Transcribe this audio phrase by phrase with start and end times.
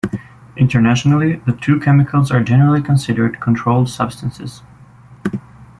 [0.57, 4.63] Internationally, the two chemicals are generally considered controlled substances.